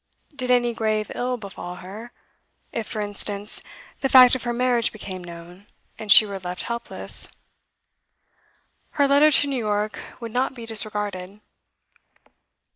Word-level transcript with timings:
Did 0.35 0.49
any 0.49 0.73
grave 0.73 1.11
ill 1.13 1.37
befall 1.37 1.75
her; 1.75 2.11
if, 2.71 2.87
for 2.87 3.01
instance, 3.01 3.61
the 3.99 4.09
fact 4.09 4.33
of 4.33 4.41
her 4.45 4.51
marriage 4.51 4.91
became 4.91 5.23
known, 5.23 5.67
and 5.99 6.11
she 6.11 6.25
were 6.25 6.39
left 6.39 6.63
helpless; 6.63 7.27
her 8.97 9.07
letter 9.07 9.29
to 9.29 9.47
New 9.47 9.59
York 9.63 9.99
would 10.19 10.31
not 10.31 10.55
be 10.55 10.65
disregarded. 10.65 11.39